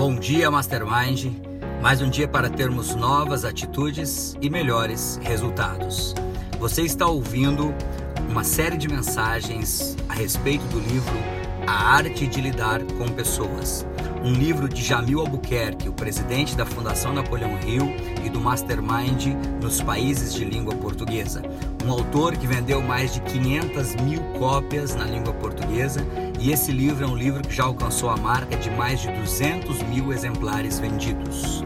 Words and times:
Bom 0.00 0.14
dia, 0.14 0.50
Mastermind. 0.50 1.26
Mais 1.82 2.00
um 2.00 2.08
dia 2.08 2.26
para 2.26 2.48
termos 2.48 2.94
novas 2.94 3.44
atitudes 3.44 4.34
e 4.40 4.48
melhores 4.48 5.20
resultados. 5.22 6.14
Você 6.58 6.80
está 6.80 7.06
ouvindo 7.06 7.74
uma 8.26 8.42
série 8.42 8.78
de 8.78 8.88
mensagens 8.88 9.98
a 10.08 10.14
respeito 10.14 10.64
do 10.68 10.80
livro 10.80 11.14
A 11.66 11.96
Arte 11.96 12.26
de 12.26 12.40
Lidar 12.40 12.82
com 12.96 13.08
Pessoas. 13.08 13.86
Um 14.24 14.32
livro 14.32 14.70
de 14.70 14.82
Jamil 14.82 15.20
Albuquerque, 15.20 15.90
o 15.90 15.92
presidente 15.92 16.56
da 16.56 16.64
Fundação 16.64 17.12
Napoleão 17.12 17.58
Hill 17.60 17.94
e 18.24 18.30
do 18.30 18.40
Mastermind 18.40 19.34
nos 19.60 19.82
países 19.82 20.32
de 20.32 20.46
língua 20.46 20.74
portuguesa. 20.76 21.42
Um 21.82 21.90
autor 21.92 22.36
que 22.36 22.46
vendeu 22.46 22.82
mais 22.82 23.14
de 23.14 23.20
500 23.22 23.94
mil 24.02 24.20
cópias 24.38 24.94
na 24.94 25.04
língua 25.04 25.32
portuguesa 25.32 26.04
e 26.38 26.52
esse 26.52 26.70
livro 26.70 27.04
é 27.04 27.08
um 27.08 27.16
livro 27.16 27.42
que 27.42 27.54
já 27.54 27.64
alcançou 27.64 28.10
a 28.10 28.16
marca 28.16 28.54
de 28.56 28.70
mais 28.70 29.00
de 29.00 29.10
200 29.10 29.82
mil 29.84 30.12
exemplares 30.12 30.78
vendidos. 30.78 31.64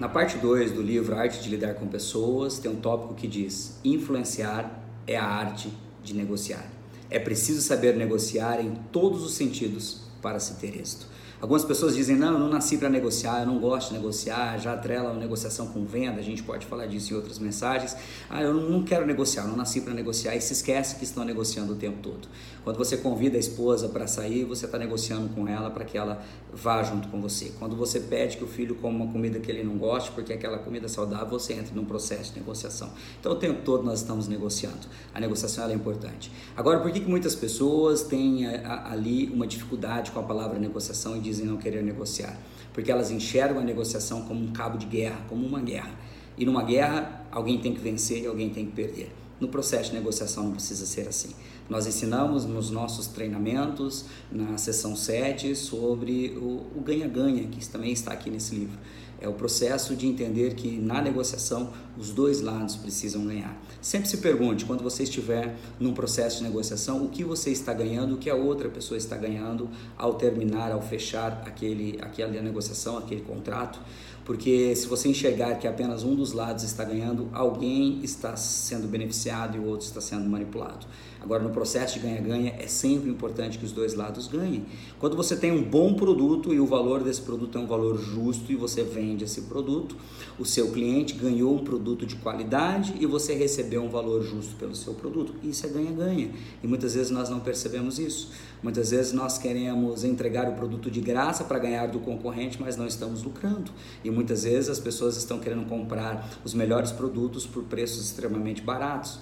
Na 0.00 0.08
parte 0.08 0.38
2 0.38 0.72
do 0.72 0.80
livro 0.80 1.14
Arte 1.14 1.42
de 1.42 1.50
Lidar 1.50 1.74
com 1.74 1.86
Pessoas, 1.86 2.58
tem 2.58 2.70
um 2.70 2.76
tópico 2.76 3.14
que 3.14 3.28
diz: 3.28 3.78
Influenciar 3.84 4.82
é 5.06 5.16
a 5.16 5.24
arte 5.24 5.70
de 6.02 6.14
negociar. 6.14 6.64
É 7.10 7.18
preciso 7.18 7.60
saber 7.60 7.94
negociar 7.94 8.60
em 8.60 8.74
todos 8.90 9.22
os 9.22 9.34
sentidos 9.34 10.03
para 10.24 10.40
se 10.40 10.54
ter 10.54 10.74
êxito. 10.80 11.06
Algumas 11.44 11.62
pessoas 11.62 11.94
dizem: 11.94 12.16
não, 12.16 12.32
eu 12.32 12.38
não 12.38 12.48
nasci 12.48 12.78
para 12.78 12.88
negociar, 12.88 13.40
eu 13.40 13.46
não 13.46 13.58
gosto 13.58 13.88
de 13.88 13.98
negociar, 13.98 14.56
já 14.56 14.72
atrela 14.72 15.10
a 15.10 15.12
negociação 15.12 15.66
com 15.66 15.84
venda, 15.84 16.18
a 16.18 16.22
gente 16.24 16.42
pode 16.42 16.64
falar 16.64 16.86
disso 16.86 17.12
em 17.12 17.16
outras 17.16 17.38
mensagens. 17.38 17.94
Ah, 18.30 18.40
eu 18.40 18.54
não 18.54 18.82
quero 18.82 19.04
negociar, 19.04 19.42
eu 19.42 19.48
não 19.48 19.56
nasci 19.56 19.82
para 19.82 19.92
negociar 19.92 20.34
e 20.34 20.40
se 20.40 20.54
esquece 20.54 20.96
que 20.96 21.04
estão 21.04 21.22
negociando 21.22 21.74
o 21.74 21.76
tempo 21.76 21.98
todo. 22.02 22.28
Quando 22.64 22.78
você 22.78 22.96
convida 22.96 23.36
a 23.36 23.38
esposa 23.38 23.90
para 23.90 24.06
sair, 24.06 24.44
você 24.44 24.64
está 24.64 24.78
negociando 24.78 25.28
com 25.34 25.46
ela 25.46 25.70
para 25.70 25.84
que 25.84 25.98
ela 25.98 26.22
vá 26.50 26.82
junto 26.82 27.08
com 27.08 27.20
você. 27.20 27.52
Quando 27.58 27.76
você 27.76 28.00
pede 28.00 28.38
que 28.38 28.44
o 28.44 28.46
filho 28.46 28.76
coma 28.76 29.04
uma 29.04 29.12
comida 29.12 29.38
que 29.38 29.50
ele 29.50 29.62
não 29.62 29.76
goste, 29.76 30.12
porque 30.12 30.32
aquela 30.32 30.56
comida 30.56 30.88
saudável, 30.88 31.28
você 31.28 31.52
entra 31.52 31.74
num 31.74 31.84
processo 31.84 32.32
de 32.32 32.40
negociação. 32.40 32.90
Então 33.20 33.32
o 33.32 33.36
tempo 33.36 33.60
todo 33.62 33.82
nós 33.82 34.00
estamos 34.00 34.28
negociando. 34.28 34.86
A 35.12 35.20
negociação 35.20 35.68
é 35.68 35.74
importante. 35.74 36.32
Agora, 36.56 36.80
por 36.80 36.90
que, 36.90 37.00
que 37.00 37.10
muitas 37.10 37.34
pessoas 37.34 38.02
têm 38.02 38.46
a, 38.46 38.92
ali 38.92 39.26
uma 39.26 39.46
dificuldade 39.46 40.10
com 40.14 40.20
a 40.20 40.22
palavra 40.22 40.58
negociação 40.58 41.16
e 41.16 41.20
dizem 41.20 41.44
não 41.44 41.58
querer 41.58 41.82
negociar? 41.82 42.38
Porque 42.72 42.90
elas 42.90 43.10
enxergam 43.10 43.60
a 43.60 43.64
negociação 43.64 44.22
como 44.22 44.42
um 44.42 44.52
cabo 44.52 44.78
de 44.78 44.86
guerra, 44.86 45.20
como 45.28 45.44
uma 45.44 45.60
guerra. 45.60 45.90
E 46.38 46.46
numa 46.46 46.62
guerra, 46.62 47.26
alguém 47.30 47.58
tem 47.58 47.74
que 47.74 47.80
vencer 47.80 48.22
e 48.22 48.26
alguém 48.26 48.48
tem 48.48 48.64
que 48.64 48.72
perder. 48.72 49.12
No 49.40 49.48
processo 49.48 49.90
de 49.90 49.96
negociação 49.96 50.44
não 50.44 50.52
precisa 50.52 50.86
ser 50.86 51.08
assim. 51.08 51.30
Nós 51.68 51.86
ensinamos 51.86 52.44
nos 52.44 52.70
nossos 52.70 53.06
treinamentos, 53.06 54.04
na 54.30 54.56
sessão 54.58 54.94
7, 54.94 55.56
sobre 55.56 56.36
o 56.36 56.80
ganha-ganha, 56.80 57.48
que 57.48 57.66
também 57.68 57.92
está 57.92 58.12
aqui 58.12 58.30
nesse 58.30 58.54
livro. 58.54 58.78
É 59.20 59.28
o 59.28 59.32
processo 59.32 59.96
de 59.96 60.06
entender 60.06 60.54
que 60.54 60.76
na 60.76 61.00
negociação 61.00 61.72
os 61.96 62.10
dois 62.10 62.42
lados 62.42 62.76
precisam 62.76 63.24
ganhar. 63.24 63.58
Sempre 63.80 64.08
se 64.08 64.18
pergunte, 64.18 64.66
quando 64.66 64.82
você 64.82 65.04
estiver 65.04 65.56
num 65.80 65.94
processo 65.94 66.38
de 66.38 66.44
negociação, 66.44 67.02
o 67.02 67.08
que 67.08 67.24
você 67.24 67.50
está 67.50 67.72
ganhando, 67.72 68.16
o 68.16 68.18
que 68.18 68.28
a 68.28 68.34
outra 68.34 68.68
pessoa 68.68 68.98
está 68.98 69.16
ganhando 69.16 69.70
ao 69.96 70.14
terminar, 70.14 70.72
ao 70.72 70.82
fechar 70.82 71.42
aquele, 71.46 71.98
aquela 72.02 72.30
negociação, 72.42 72.98
aquele 72.98 73.22
contrato. 73.22 73.80
Porque 74.24 74.74
se 74.74 74.86
você 74.86 75.08
enxergar 75.08 75.56
que 75.56 75.68
apenas 75.68 76.02
um 76.02 76.14
dos 76.14 76.32
lados 76.32 76.64
está 76.64 76.82
ganhando, 76.82 77.28
alguém 77.32 78.00
está 78.02 78.36
sendo 78.36 78.88
beneficiado 78.88 79.56
e 79.56 79.60
o 79.60 79.66
outro 79.66 79.86
está 79.86 80.00
sendo 80.00 80.28
manipulado. 80.28 80.86
Agora, 81.24 81.42
no 81.42 81.48
processo 81.48 81.94
de 81.94 82.00
ganha-ganha, 82.00 82.54
é 82.58 82.66
sempre 82.66 83.08
importante 83.08 83.58
que 83.58 83.64
os 83.64 83.72
dois 83.72 83.94
lados 83.94 84.26
ganhem. 84.28 84.66
Quando 84.98 85.16
você 85.16 85.34
tem 85.34 85.50
um 85.50 85.62
bom 85.62 85.94
produto 85.94 86.52
e 86.52 86.60
o 86.60 86.66
valor 86.66 87.02
desse 87.02 87.22
produto 87.22 87.56
é 87.56 87.60
um 87.62 87.66
valor 87.66 87.98
justo 87.98 88.52
e 88.52 88.54
você 88.54 88.82
vende 88.82 89.24
esse 89.24 89.42
produto, 89.42 89.96
o 90.38 90.44
seu 90.44 90.70
cliente 90.70 91.14
ganhou 91.14 91.54
um 91.54 91.64
produto 91.64 92.04
de 92.04 92.16
qualidade 92.16 92.94
e 93.00 93.06
você 93.06 93.32
recebeu 93.32 93.82
um 93.82 93.88
valor 93.88 94.22
justo 94.22 94.54
pelo 94.56 94.76
seu 94.76 94.92
produto. 94.92 95.32
Isso 95.42 95.64
é 95.64 95.70
ganha-ganha. 95.70 96.30
E 96.62 96.66
muitas 96.66 96.94
vezes 96.94 97.10
nós 97.10 97.30
não 97.30 97.40
percebemos 97.40 97.98
isso. 97.98 98.30
Muitas 98.62 98.90
vezes 98.90 99.12
nós 99.12 99.38
queremos 99.38 100.04
entregar 100.04 100.46
o 100.48 100.52
produto 100.52 100.90
de 100.90 101.00
graça 101.00 101.44
para 101.44 101.58
ganhar 101.58 101.86
do 101.86 102.00
concorrente, 102.00 102.60
mas 102.60 102.76
não 102.76 102.86
estamos 102.86 103.22
lucrando. 103.22 103.70
E 104.02 104.10
muitas 104.14 104.44
vezes 104.44 104.70
as 104.70 104.78
pessoas 104.78 105.16
estão 105.16 105.38
querendo 105.38 105.68
comprar 105.68 106.38
os 106.44 106.54
melhores 106.54 106.92
produtos 106.92 107.46
por 107.46 107.64
preços 107.64 108.04
extremamente 108.04 108.62
baratos 108.62 109.18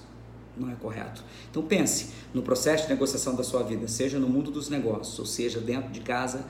não 0.56 0.70
é 0.70 0.74
correto. 0.74 1.22
Então 1.50 1.62
pense 1.62 2.10
no 2.32 2.42
processo 2.42 2.84
de 2.84 2.90
negociação 2.90 3.34
da 3.34 3.42
sua 3.42 3.62
vida, 3.62 3.88
seja 3.88 4.18
no 4.18 4.28
mundo 4.28 4.50
dos 4.50 4.68
negócios, 4.68 5.18
ou 5.18 5.26
seja 5.26 5.60
dentro 5.60 5.90
de 5.90 6.00
casa, 6.00 6.44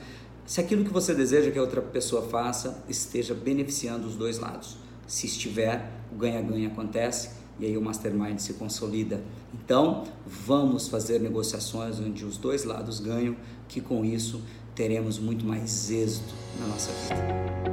se 0.45 0.59
aquilo 0.59 0.83
que 0.83 0.91
você 0.91 1.13
deseja 1.13 1.51
que 1.51 1.57
a 1.57 1.61
outra 1.61 1.81
pessoa 1.81 2.21
faça 2.23 2.83
esteja 2.89 3.33
beneficiando 3.33 4.07
os 4.07 4.15
dois 4.15 4.39
lados. 4.39 4.77
Se 5.07 5.25
estiver, 5.25 5.89
o 6.11 6.15
ganha-ganha 6.15 6.67
acontece 6.67 7.29
e 7.59 7.65
aí 7.65 7.77
o 7.77 7.81
mastermind 7.81 8.39
se 8.39 8.53
consolida. 8.53 9.21
Então, 9.53 10.03
vamos 10.25 10.87
fazer 10.87 11.19
negociações 11.19 11.99
onde 11.99 12.25
os 12.25 12.37
dois 12.37 12.63
lados 12.63 12.99
ganham, 12.99 13.35
que 13.67 13.79
com 13.79 14.03
isso 14.03 14.41
teremos 14.75 15.19
muito 15.19 15.45
mais 15.45 15.91
êxito 15.91 16.33
na 16.59 16.67
nossa 16.67 16.91
vida. 16.91 17.72